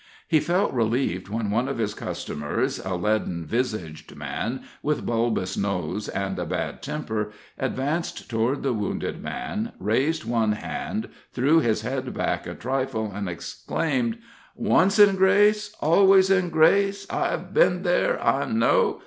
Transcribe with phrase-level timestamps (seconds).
[0.27, 6.07] He felt relieved when one of his customers a leaden visaged man, with bulbous nose
[6.09, 12.15] and a bad temper advanced toward the wounded man, raised one hand, threw his head
[12.15, 14.17] back a trifle, and exclaimed:
[14.55, 17.05] "Once in grace, always in grace.
[17.11, 18.99] I've been there, I know.